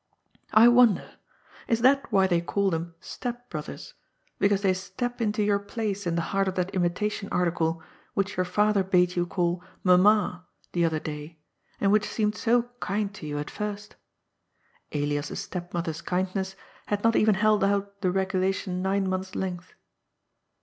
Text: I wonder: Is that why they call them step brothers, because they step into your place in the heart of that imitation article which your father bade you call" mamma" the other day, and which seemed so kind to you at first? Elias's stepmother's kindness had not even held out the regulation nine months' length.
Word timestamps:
I 0.51 0.67
wonder: 0.67 1.11
Is 1.67 1.81
that 1.81 2.11
why 2.11 2.25
they 2.25 2.41
call 2.41 2.71
them 2.71 2.95
step 2.99 3.51
brothers, 3.51 3.93
because 4.39 4.63
they 4.63 4.73
step 4.73 5.21
into 5.21 5.43
your 5.43 5.59
place 5.59 6.07
in 6.07 6.15
the 6.15 6.23
heart 6.33 6.47
of 6.47 6.55
that 6.55 6.73
imitation 6.73 7.29
article 7.31 7.83
which 8.15 8.35
your 8.35 8.43
father 8.43 8.81
bade 8.83 9.15
you 9.15 9.27
call" 9.27 9.63
mamma" 9.83 10.47
the 10.73 10.83
other 10.85 10.99
day, 10.99 11.37
and 11.79 11.91
which 11.91 12.09
seemed 12.09 12.33
so 12.33 12.63
kind 12.79 13.13
to 13.13 13.27
you 13.27 13.37
at 13.37 13.51
first? 13.51 13.95
Elias's 14.91 15.41
stepmother's 15.41 16.01
kindness 16.01 16.55
had 16.87 17.03
not 17.03 17.15
even 17.15 17.35
held 17.35 17.63
out 17.63 18.01
the 18.01 18.09
regulation 18.09 18.81
nine 18.81 19.07
months' 19.07 19.35
length. 19.35 19.75